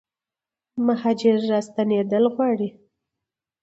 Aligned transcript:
مهاجر 0.85 1.37
راستنیدل 1.49 2.23
غواړي 2.35 2.69